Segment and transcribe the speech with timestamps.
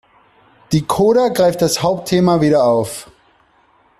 [0.71, 3.11] Die Coda greift das Hauptthema wieder auf.